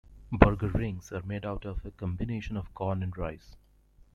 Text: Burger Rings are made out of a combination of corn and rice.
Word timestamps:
Burger 0.31 0.69
Rings 0.69 1.11
are 1.11 1.21
made 1.21 1.45
out 1.45 1.63
of 1.63 1.85
a 1.85 1.91
combination 1.91 2.57
of 2.57 2.73
corn 2.73 3.03
and 3.03 3.15
rice. 3.15 3.55